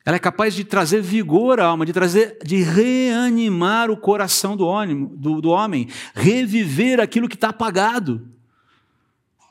[0.03, 4.65] ela é capaz de trazer vigor à alma, de trazer, de reanimar o coração do
[4.65, 8.27] homem, do, do homem reviver aquilo que está apagado,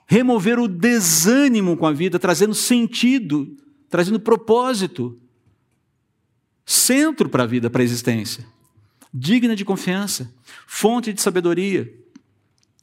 [0.06, 3.56] remover o desânimo com a vida, trazendo sentido,
[3.88, 5.20] trazendo propósito,
[6.66, 8.44] centro para a vida, para a existência,
[9.14, 10.34] digna de confiança,
[10.66, 11.94] fonte de sabedoria,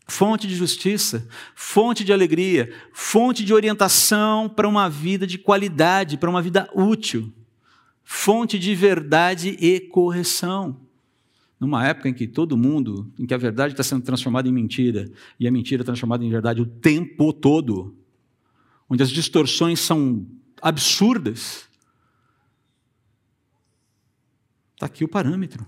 [0.07, 6.29] fonte de justiça, fonte de alegria, fonte de orientação para uma vida de qualidade, para
[6.29, 7.33] uma vida útil
[8.09, 10.79] fonte de verdade e correção.
[11.59, 15.11] Numa época em que todo mundo, em que a verdade está sendo transformada em mentira
[15.37, 17.93] e a mentira é transformada em verdade o tempo todo,
[18.89, 20.25] onde as distorções são
[20.61, 21.67] absurdas,
[24.75, 25.65] está aqui o parâmetro,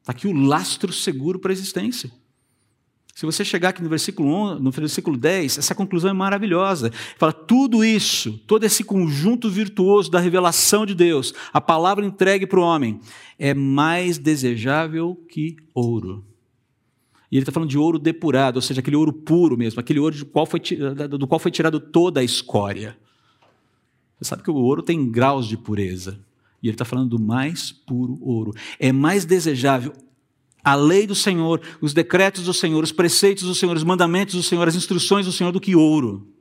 [0.00, 2.10] está aqui o lastro seguro para a existência.
[3.18, 6.92] Se você chegar aqui no versículo, 11, no versículo 10, essa conclusão é maravilhosa.
[7.16, 12.60] Fala, tudo isso, todo esse conjunto virtuoso da revelação de Deus, a palavra entregue para
[12.60, 13.00] o homem,
[13.36, 16.24] é mais desejável que ouro.
[17.28, 20.16] E ele está falando de ouro depurado, ou seja, aquele ouro puro mesmo, aquele ouro
[20.16, 20.60] do qual foi,
[21.10, 22.96] do qual foi tirado toda a escória.
[24.20, 26.20] Você sabe que o ouro tem graus de pureza.
[26.62, 28.54] E ele está falando do mais puro ouro.
[28.78, 29.92] É mais desejável
[30.62, 34.42] a lei do Senhor, os decretos do Senhor, os preceitos do Senhor, os mandamentos do
[34.42, 36.32] Senhor, as instruções do Senhor do que ouro.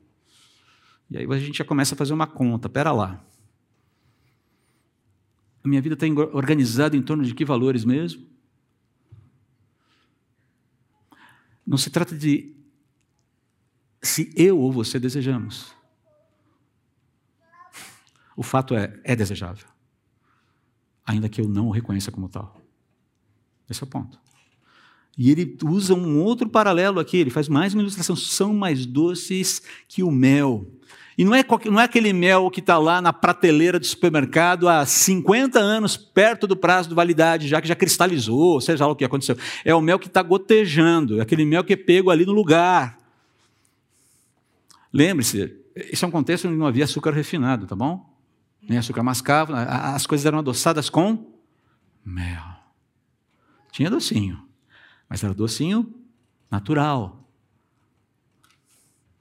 [1.10, 2.68] E aí a gente já começa a fazer uma conta.
[2.68, 3.24] Pera lá.
[5.64, 8.26] A minha vida está organizada em torno de que valores mesmo?
[11.66, 12.56] Não se trata de
[14.02, 15.74] se eu ou você desejamos.
[18.36, 19.68] O fato é, é desejável.
[21.06, 22.62] Ainda que eu não o reconheça como tal.
[23.70, 24.20] Esse é o ponto.
[25.18, 28.16] E ele usa um outro paralelo aqui, ele faz mais uma ilustração.
[28.16, 30.68] São mais doces que o mel.
[31.18, 34.86] E não é, não é aquele mel que está lá na prateleira do supermercado há
[34.86, 39.04] 50 anos, perto do prazo de validade, já que já cristalizou, seja lá o que
[39.04, 39.36] aconteceu.
[39.66, 43.00] É o mel que está gotejando, é aquele mel que é pego ali no lugar.
[44.94, 48.08] Lembre-se, esse é um contexto onde não havia açúcar refinado, tá bom?
[48.62, 51.34] Nem açúcar mascavo, as coisas eram adoçadas com
[52.06, 52.57] mel.
[53.78, 54.44] Tinha docinho,
[55.08, 55.94] mas era docinho
[56.50, 57.30] natural.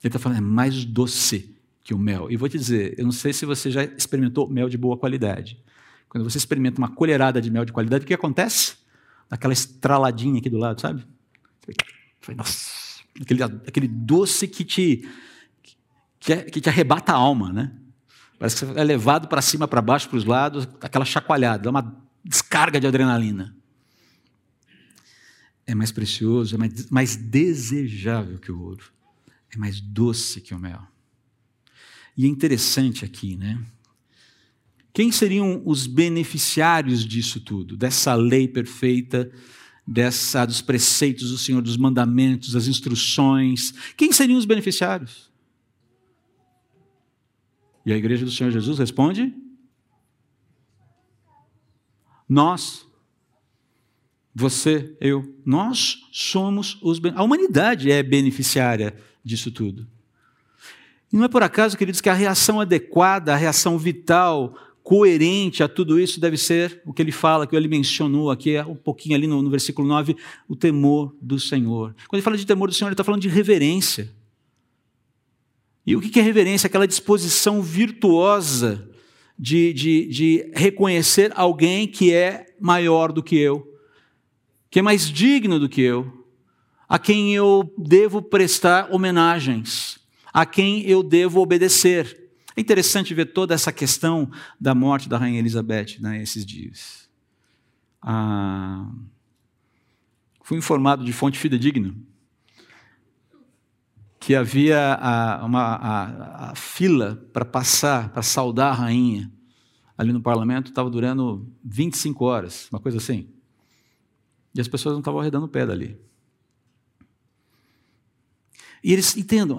[0.03, 2.31] Ele está falando, é mais doce que o mel.
[2.31, 5.63] E vou te dizer, eu não sei se você já experimentou mel de boa qualidade.
[6.09, 8.77] Quando você experimenta uma colherada de mel de qualidade, o que acontece?
[9.31, 11.05] Aquela estraladinha aqui do lado, sabe?
[12.35, 15.07] Nossa, aquele, aquele doce que te,
[16.19, 17.73] que, que te arrebata a alma, né?
[18.39, 21.95] Parece que você é levado para cima, para baixo, para os lados, aquela chacoalhada, uma
[22.25, 23.55] descarga de adrenalina.
[25.67, 28.85] É mais precioso, é mais, mais desejável que o ouro,
[29.53, 30.87] é mais doce que o mel.
[32.17, 33.63] E é interessante aqui, né?
[34.93, 39.31] Quem seriam os beneficiários disso tudo, dessa lei perfeita,
[39.87, 43.75] dessa dos preceitos do Senhor, dos mandamentos, das instruções?
[43.95, 45.31] Quem seriam os beneficiários?
[47.85, 49.35] E a igreja do Senhor Jesus responde:
[52.27, 52.86] Nós.
[54.39, 57.01] Você, eu, nós somos os.
[57.15, 58.95] A humanidade é beneficiária
[59.25, 59.87] disso tudo.
[61.11, 65.69] E não é por acaso, queridos, que a reação adequada, a reação vital, coerente a
[65.69, 69.27] tudo isso deve ser o que ele fala, que ele mencionou aqui, um pouquinho ali
[69.27, 70.15] no, no versículo 9,
[70.47, 71.95] o temor do Senhor.
[72.07, 74.13] Quando ele fala de temor do Senhor, ele está falando de reverência.
[75.87, 76.67] E o que é reverência?
[76.67, 78.87] Aquela disposição virtuosa
[79.39, 83.76] de, de, de reconhecer alguém que é maior do que eu,
[84.71, 86.27] que é mais digno do que eu,
[86.89, 89.97] a quem eu devo prestar homenagens
[90.37, 92.31] a quem eu devo obedecer.
[92.55, 97.09] É interessante ver toda essa questão da morte da rainha Elizabeth nesses né, dias.
[98.03, 98.87] Ah,
[100.43, 101.95] fui informado de fonte fidedigna
[104.21, 109.33] que havia a, uma a, a fila para passar, para saudar a rainha
[109.97, 113.27] ali no parlamento, estava durando 25 horas, uma coisa assim.
[114.57, 115.99] E as pessoas não estavam arredando o pé dali.
[118.83, 119.59] E eles entendam,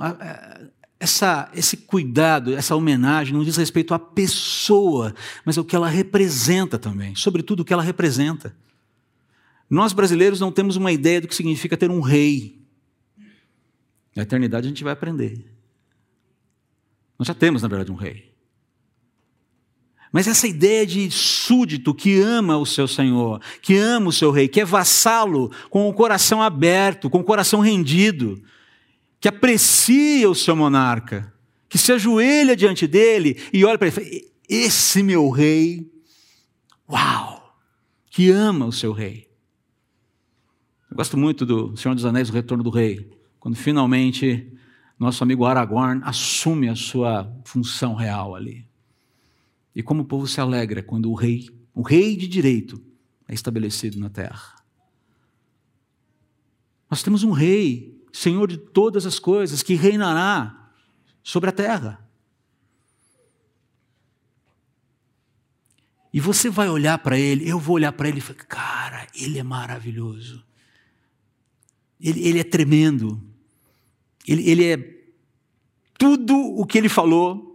[1.00, 5.14] essa, esse cuidado, essa homenagem não diz respeito à pessoa,
[5.46, 8.56] mas ao que ela representa também, sobretudo o que ela representa.
[9.70, 12.66] Nós brasileiros não temos uma ideia do que significa ter um rei.
[14.16, 15.46] Na eternidade a gente vai aprender.
[17.20, 18.27] Nós já temos, na verdade, um rei.
[20.12, 24.48] Mas essa ideia de súdito que ama o seu Senhor, que ama o seu rei,
[24.48, 28.41] que é vassalo com o coração aberto, com o coração rendido,
[29.20, 31.34] que aprecia o seu monarca,
[31.67, 34.08] que se ajoelha diante dele e olha para ele e fala:
[34.48, 35.91] Esse meu rei,
[36.89, 37.56] uau,
[38.10, 39.28] que ama o seu rei.
[40.89, 44.54] Eu gosto muito do Senhor dos Anéis, o Retorno do Rei, quando finalmente
[44.98, 48.65] nosso amigo Aragorn assume a sua função real ali.
[49.78, 52.84] E como o povo se alegra quando o rei, o rei de direito,
[53.28, 54.56] é estabelecido na terra.
[56.90, 60.72] Nós temos um rei Senhor de todas as coisas, que reinará
[61.22, 62.10] sobre a terra.
[66.12, 69.38] E você vai olhar para ele, eu vou olhar para ele e falar: cara, ele
[69.38, 70.44] é maravilhoso.
[72.02, 73.22] Ele, ele é tremendo.
[74.28, 74.78] Ele, ele é
[76.00, 77.47] tudo o que ele falou,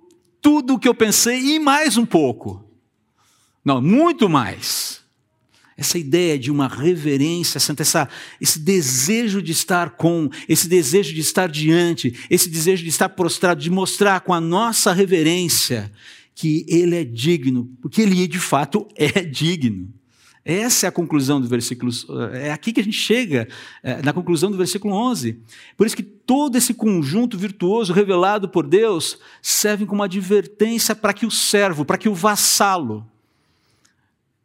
[0.43, 2.63] tudo o que eu pensei e mais um pouco.
[3.65, 5.01] Não, muito mais.
[5.77, 8.09] Essa ideia de uma reverência santa, essa,
[8.41, 13.61] esse desejo de estar com, esse desejo de estar diante, esse desejo de estar prostrado,
[13.61, 15.91] de mostrar com a nossa reverência
[16.35, 19.89] que Ele é digno, porque Ele de fato é digno.
[20.45, 21.93] Essa é a conclusão do versículo,
[22.33, 23.47] é aqui que a gente chega,
[23.83, 25.39] é, na conclusão do versículo 11.
[25.77, 31.27] Por isso que todo esse conjunto virtuoso revelado por Deus serve como advertência para que
[31.27, 33.07] o servo, para que o vassalo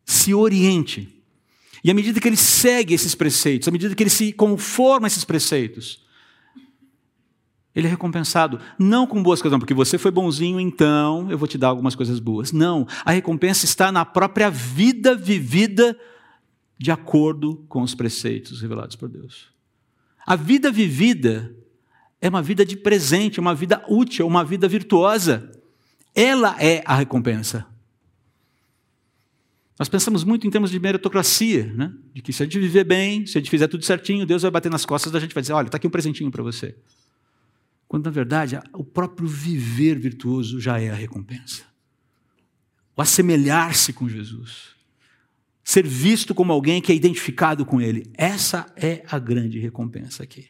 [0.05, 1.17] se oriente
[1.83, 5.09] e à medida que ele segue esses preceitos, à medida que ele se conforma a
[5.09, 6.01] esses preceitos,
[7.77, 11.47] ele é recompensado, não com boas coisas, não, porque você foi bonzinho, então eu vou
[11.47, 12.51] te dar algumas coisas boas.
[12.51, 15.95] Não, a recompensa está na própria vida vivida
[16.75, 19.49] de acordo com os preceitos revelados por Deus.
[20.25, 21.55] A vida vivida
[22.19, 25.51] é uma vida de presente, uma vida útil, uma vida virtuosa.
[26.15, 27.63] Ela é a recompensa.
[29.77, 31.93] Nós pensamos muito em termos de meritocracia, né?
[32.11, 34.49] de que se a gente viver bem, se a gente fizer tudo certinho, Deus vai
[34.49, 36.75] bater nas costas da gente e vai dizer: olha, está aqui um presentinho para você.
[37.87, 41.63] Quando, na verdade, o próprio viver virtuoso já é a recompensa.
[42.95, 44.75] O assemelhar-se com Jesus.
[45.63, 48.11] Ser visto como alguém que é identificado com Ele.
[48.13, 50.49] Essa é a grande recompensa aqui.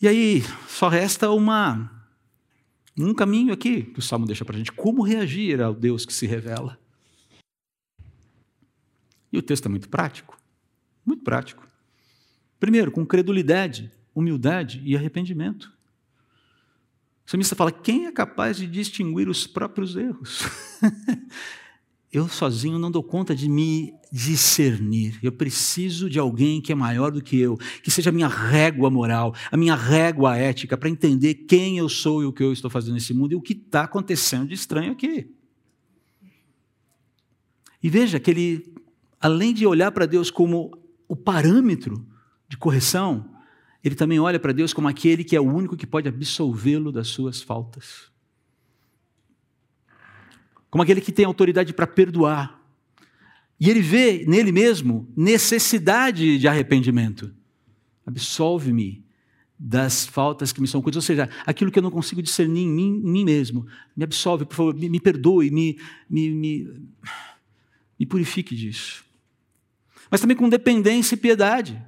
[0.00, 1.90] E aí, só resta uma
[2.96, 6.12] um caminho aqui que o Salmo deixa para a gente: como reagir ao Deus que
[6.12, 6.78] se revela.
[9.32, 10.38] E o texto é muito prático.
[11.04, 11.66] Muito prático.
[12.60, 15.72] Primeiro, com credulidade, humildade e arrependimento.
[17.26, 20.42] O salmista fala: quem é capaz de distinguir os próprios erros?
[22.12, 25.18] eu sozinho não dou conta de me discernir.
[25.22, 28.88] Eu preciso de alguém que é maior do que eu, que seja a minha régua
[28.88, 32.70] moral, a minha régua ética, para entender quem eu sou e o que eu estou
[32.70, 35.28] fazendo nesse mundo e o que está acontecendo de estranho aqui.
[37.82, 38.74] E veja que ele,
[39.20, 42.06] além de olhar para Deus como o parâmetro
[42.48, 43.33] de correção,
[43.84, 47.08] ele também olha para Deus como aquele que é o único que pode absolvê-lo das
[47.08, 48.12] suas faltas
[50.74, 52.60] como aquele que tem autoridade para perdoar.
[53.60, 57.32] E ele vê nele mesmo necessidade de arrependimento.
[58.04, 59.06] Absolve-me
[59.56, 62.68] das faltas que me são coisas, ou seja, aquilo que eu não consigo discernir em
[62.68, 63.64] mim, em mim mesmo.
[63.96, 65.78] Me absolve, por favor, me, me perdoe, me,
[66.10, 66.88] me, me,
[67.96, 69.04] me purifique disso.
[70.10, 71.80] Mas também com dependência e piedade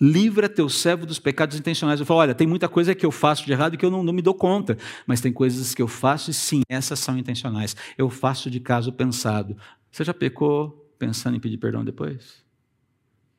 [0.00, 2.00] livra teu servo dos pecados intencionais.
[2.00, 4.12] Eu falo, olha, tem muita coisa que eu faço de errado que eu não, não,
[4.12, 4.76] me dou conta,
[5.06, 7.74] mas tem coisas que eu faço e sim, essas são intencionais.
[7.96, 9.56] Eu faço de caso pensado.
[9.90, 12.44] Você já pecou pensando em pedir perdão depois?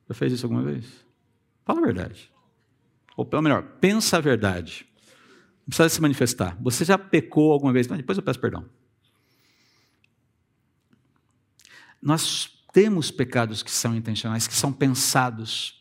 [0.08, 0.86] Já fez isso alguma vez?
[1.66, 2.32] Fala a verdade.
[3.16, 4.88] Ou pelo melhor, pensa a verdade.
[5.62, 6.58] Não precisa se manifestar.
[6.62, 7.88] Você já pecou alguma vez?
[7.88, 8.66] Mas depois eu peço perdão.
[12.01, 15.76] Nós temos pecados que são intencionais, que são pensados.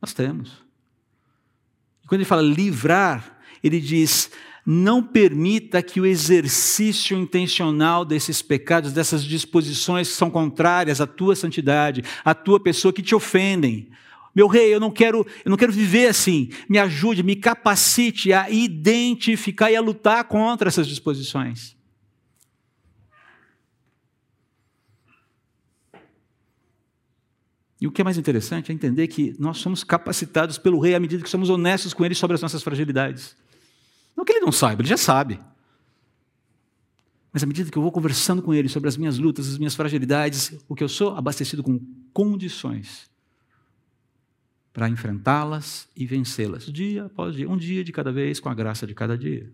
[0.00, 0.62] Nós temos.
[2.04, 4.30] E quando ele fala livrar, ele diz:
[4.70, 11.34] não permita que o exercício intencional desses pecados, dessas disposições que são contrárias à tua
[11.34, 13.88] santidade, à tua pessoa, que te ofendem.
[14.34, 16.50] Meu rei, eu não quero, eu não quero viver assim.
[16.68, 21.77] Me ajude, me capacite a identificar e a lutar contra essas disposições.
[27.80, 31.00] E o que é mais interessante é entender que nós somos capacitados pelo rei à
[31.00, 33.36] medida que somos honestos com ele sobre as nossas fragilidades.
[34.16, 35.38] Não que ele não saiba, ele já sabe.
[37.32, 39.76] Mas à medida que eu vou conversando com ele sobre as minhas lutas, as minhas
[39.76, 41.78] fragilidades, o que eu sou abastecido com
[42.12, 43.08] condições
[44.72, 48.86] para enfrentá-las e vencê-las, dia após dia, um dia de cada vez, com a graça
[48.88, 49.52] de cada dia.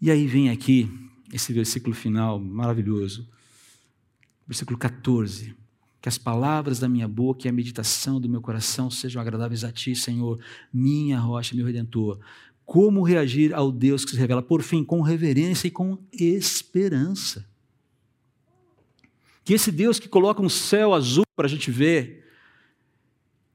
[0.00, 0.90] E aí vem aqui
[1.30, 3.28] esse versículo final maravilhoso,
[4.46, 5.61] versículo 14
[6.02, 9.70] que as palavras da minha boca e a meditação do meu coração sejam agradáveis a
[9.70, 10.36] ti, Senhor,
[10.72, 12.18] minha rocha, meu redentor.
[12.66, 17.46] Como reagir ao Deus que se revela, por fim, com reverência e com esperança.
[19.44, 22.26] Que esse Deus que coloca um céu azul para a gente ver,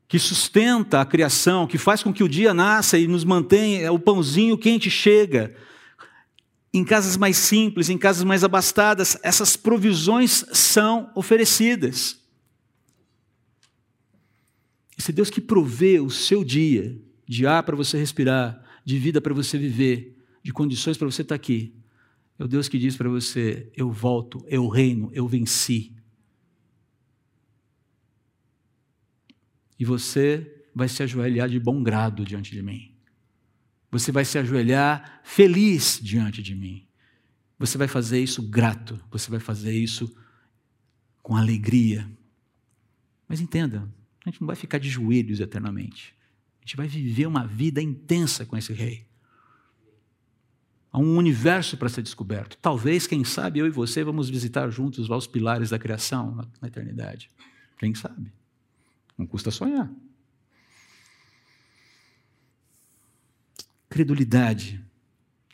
[0.08, 4.00] que sustenta a criação, que faz com que o dia nasça e nos mantenha, o
[4.00, 5.54] pãozinho quente chega,
[6.74, 12.26] em casas mais simples, em casas mais abastadas, essas provisões são oferecidas.
[14.98, 19.34] Esse Deus que provê o seu dia de ar para você respirar, de vida para
[19.34, 21.76] você viver, de condições para você estar aqui,
[22.39, 25.95] é o Deus que diz para você: Eu volto, eu reino, eu venci.
[29.80, 32.95] E você vai se ajoelhar de bom grado diante de mim.
[33.91, 36.88] Você vai se ajoelhar feliz diante de mim.
[37.58, 40.16] Você vai fazer isso grato, você vai fazer isso
[41.24, 42.10] com alegria.
[43.28, 43.91] Mas entenda,
[44.28, 46.13] a gente não vai ficar de joelhos eternamente.
[46.59, 49.07] A gente vai viver uma vida intensa com esse rei.
[50.91, 52.57] Há um universo para ser descoberto.
[52.61, 56.47] Talvez, quem sabe, eu e você vamos visitar juntos lá os pilares da criação na,
[56.61, 57.30] na eternidade.
[57.78, 58.32] Quem sabe?
[59.17, 59.89] Não custa sonhar.
[63.89, 64.84] Credulidade,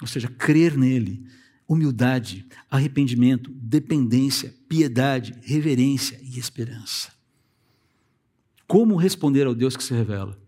[0.02, 1.28] ou seja, crer nele,
[1.68, 7.23] humildade, arrependimento, dependência, piedade, reverência e esperança.
[8.68, 10.40] Como responder ao Deus que se revela?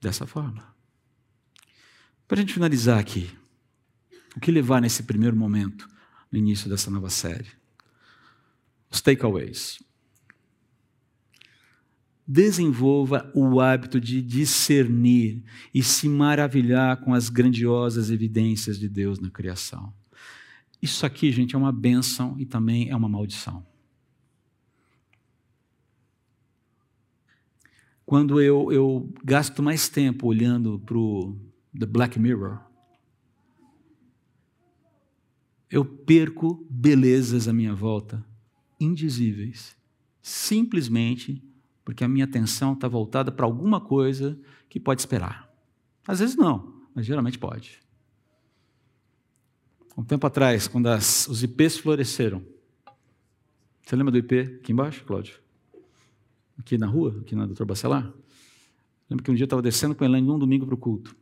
[0.00, 0.66] Dessa forma.
[2.26, 3.30] Para a gente finalizar aqui,
[4.36, 5.88] o que levar nesse primeiro momento,
[6.30, 7.48] no início dessa nova série?
[8.90, 9.82] Os takeaways.
[12.26, 15.42] Desenvolva o hábito de discernir
[15.74, 19.92] e se maravilhar com as grandiosas evidências de Deus na criação.
[20.80, 23.66] Isso aqui, gente, é uma bênção e também é uma maldição.
[28.08, 31.38] Quando eu, eu gasto mais tempo olhando para o
[31.78, 32.58] The Black Mirror,
[35.70, 38.24] eu perco belezas à minha volta,
[38.80, 39.76] indizíveis,
[40.22, 41.44] simplesmente
[41.84, 44.40] porque a minha atenção está voltada para alguma coisa
[44.70, 45.46] que pode esperar.
[46.06, 47.78] Às vezes não, mas geralmente pode.
[49.94, 52.42] Um tempo atrás, quando as, os IPs floresceram,
[53.84, 55.46] você lembra do IP aqui embaixo, Cláudio?
[56.58, 58.12] Aqui na rua, aqui na Doutor Bacelar.
[59.08, 61.16] Lembro que um dia eu estava descendo com a Elaine num domingo para o culto.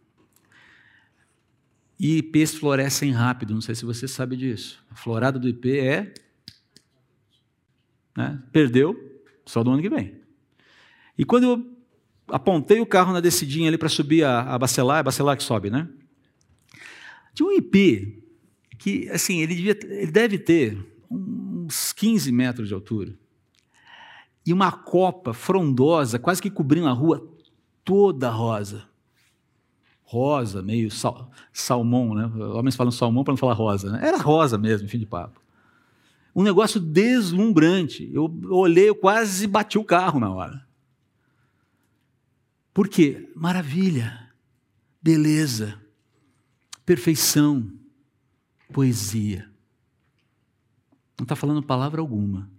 [1.99, 4.84] E IPs florescem rápido, não sei se você sabe disso.
[4.91, 6.12] A florada do IP é.
[8.16, 10.20] Né, perdeu, só do ano que vem.
[11.16, 11.76] E quando eu
[12.28, 15.70] apontei o carro na descidinha ali para subir a, a Bacelar, é Bacelar que sobe,
[15.70, 15.89] né?
[17.34, 18.22] Tinha um IP
[18.78, 20.78] que, assim, ele, devia, ele deve ter
[21.11, 23.18] uns 15 metros de altura.
[24.47, 27.29] E uma copa frondosa, quase que cobrindo a rua
[27.85, 28.89] toda rosa.
[30.05, 32.27] Rosa, meio sal, salmão, né?
[32.55, 34.07] Homens falam salmão para não falar rosa, né?
[34.07, 35.41] Era rosa mesmo, fim de papo.
[36.35, 38.09] Um negócio deslumbrante.
[38.13, 40.65] Eu olhei, eu quase bati o carro na hora.
[42.73, 43.33] Por quê?
[43.35, 44.31] Maravilha,
[45.03, 45.81] beleza,
[46.85, 47.73] perfeição,
[48.73, 49.51] poesia.
[51.19, 52.51] Não está falando palavra alguma,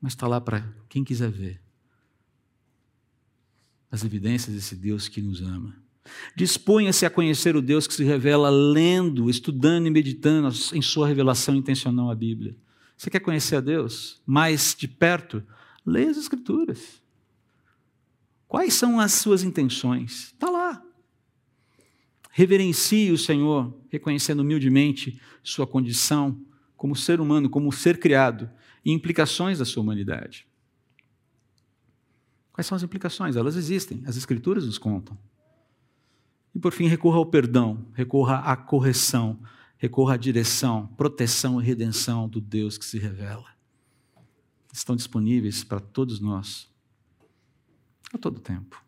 [0.00, 1.58] mas está lá para quem quiser ver.
[3.90, 5.74] As evidências desse Deus que nos ama.
[6.36, 11.56] Disponha-se a conhecer o Deus que se revela lendo, estudando e meditando em sua revelação
[11.56, 12.54] intencional à Bíblia.
[12.94, 15.42] Você quer conhecer a Deus mais de perto?
[15.86, 17.02] Leia as Escrituras.
[18.46, 20.24] Quais são as suas intenções?
[20.24, 20.82] Está lá.
[22.32, 26.38] Reverencie o Senhor, reconhecendo humildemente sua condição
[26.76, 28.50] como ser humano, como ser criado
[28.84, 30.51] e implicações da sua humanidade.
[32.52, 33.36] Quais são as implicações?
[33.36, 35.18] Elas existem, as Escrituras nos contam.
[36.54, 39.40] E por fim, recorra ao perdão, recorra à correção,
[39.78, 43.50] recorra à direção, proteção e redenção do Deus que se revela.
[44.72, 46.70] Estão disponíveis para todos nós
[48.12, 48.82] a todo tempo.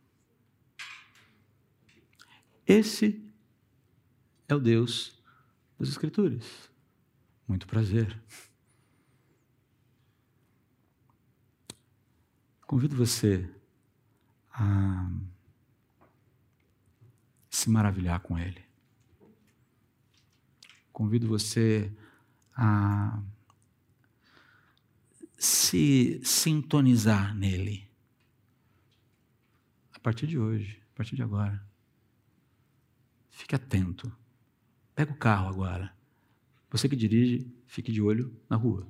[2.67, 3.23] Esse
[4.49, 5.19] é o Deus
[5.79, 6.45] das Escrituras.
[7.47, 8.19] Muito prazer.
[12.67, 13.54] Convido você
[14.55, 15.11] a
[17.51, 18.65] se maravilhar com Ele.
[20.93, 21.93] Convido você
[22.57, 23.21] a
[25.37, 27.85] se sintonizar nele
[30.05, 31.67] partir de hoje, a partir de agora.
[33.31, 34.15] Fique atento.
[34.95, 35.97] Pega o carro agora.
[36.71, 38.87] Você que dirige, fique de olho na rua.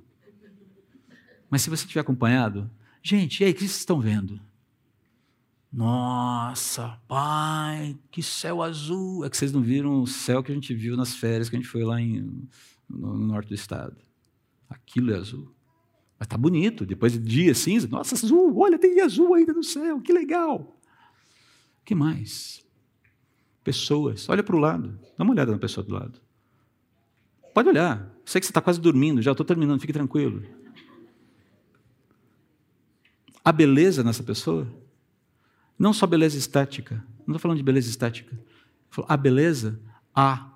[1.48, 2.68] Mas se você estiver acompanhado,
[3.00, 4.40] gente, e aí, o que vocês estão vendo?
[5.74, 9.24] Nossa, pai, que céu azul.
[9.24, 11.58] É que vocês não viram o céu que a gente viu nas férias que a
[11.58, 12.48] gente foi lá em,
[12.88, 13.96] no, no norte do estado.
[14.68, 15.52] Aquilo é azul.
[16.18, 16.86] Mas tá bonito.
[16.86, 20.74] Depois de dia cinza, nossa, azul, olha, tem azul ainda no céu, que legal
[21.84, 22.64] que mais?
[23.62, 24.28] Pessoas.
[24.28, 24.98] Olha para o lado.
[25.16, 26.20] Dá uma olhada na pessoa do lado.
[27.52, 28.10] Pode olhar.
[28.24, 30.42] Sei que você está quase dormindo, já estou terminando, fique tranquilo.
[33.44, 34.66] A beleza nessa pessoa,
[35.78, 38.38] não só beleza estética, não estou falando de beleza estética.
[39.08, 39.80] A beleza
[40.14, 40.52] há,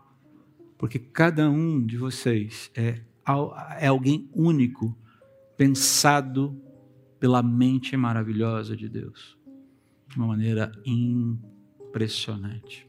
[0.76, 3.00] porque cada um de vocês é,
[3.80, 4.96] é alguém único,
[5.56, 6.56] pensado
[7.18, 9.36] pela mente maravilhosa de Deus
[10.08, 12.88] de uma maneira impressionante.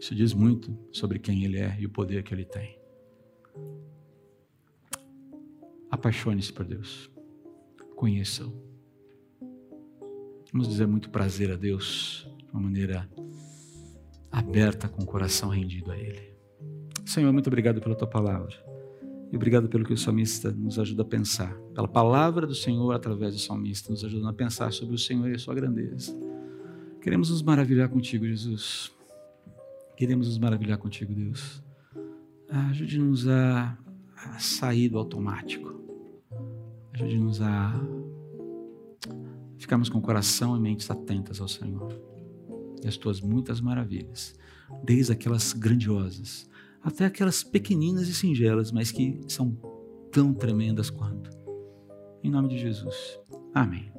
[0.00, 2.78] Isso diz muito sobre quem ele é e o poder que ele tem.
[5.90, 7.10] Apaixone-se por Deus.
[7.96, 8.67] Conheça-o.
[10.52, 13.08] Vamos dizer muito prazer a Deus de uma maneira
[14.30, 16.34] aberta, com o coração rendido a Ele.
[17.04, 18.54] Senhor, muito obrigado pela tua palavra.
[19.30, 21.52] E obrigado pelo que o salmista nos ajuda a pensar.
[21.74, 25.34] Pela palavra do Senhor através do salmista, nos ajudando a pensar sobre o Senhor e
[25.34, 26.18] a sua grandeza.
[27.02, 28.90] Queremos nos maravilhar contigo, Jesus.
[29.96, 31.62] Queremos nos maravilhar contigo, Deus.
[32.48, 33.76] Ajude-nos a,
[34.16, 35.78] a sair do automático.
[36.94, 37.78] Ajude-nos a
[39.58, 42.00] ficarmos com o coração e mentes atentas ao Senhor
[42.82, 44.34] e às tuas muitas maravilhas,
[44.84, 46.48] desde aquelas grandiosas
[46.82, 49.56] até aquelas pequeninas e singelas, mas que são
[50.12, 51.30] tão tremendas quanto.
[52.22, 53.18] Em nome de Jesus.
[53.54, 53.97] Amém.